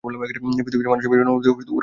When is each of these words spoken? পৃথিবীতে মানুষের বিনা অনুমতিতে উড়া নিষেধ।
পৃথিবীতে 0.03 0.91
মানুষের 0.91 1.09
বিনা 1.11 1.23
অনুমতিতে 1.25 1.49
উড়া 1.49 1.59
নিষেধ। 1.59 1.71